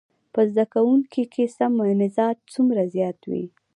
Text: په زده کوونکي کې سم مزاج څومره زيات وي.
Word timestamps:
په 0.33 0.41
زده 0.51 0.65
کوونکي 0.73 1.23
کې 1.33 1.45
سم 1.57 1.73
مزاج 1.99 2.37
څومره 2.53 2.81
زيات 2.93 3.19
وي. 3.29 3.45